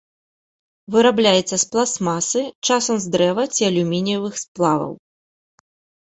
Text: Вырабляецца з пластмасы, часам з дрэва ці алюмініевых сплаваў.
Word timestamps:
Вырабляецца 0.93 1.55
з 1.63 1.67
пластмасы, 1.73 2.41
часам 2.67 2.95
з 3.03 3.11
дрэва 3.17 3.43
ці 3.57 3.61
алюмініевых 3.69 4.33
сплаваў. 4.45 4.91